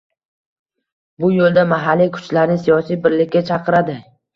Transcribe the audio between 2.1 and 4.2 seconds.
kuchlarni siyosiy birlikka chaqiradi.